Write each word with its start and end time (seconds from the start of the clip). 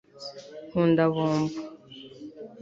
nkunda 0.69 1.03
bombo 1.13 1.55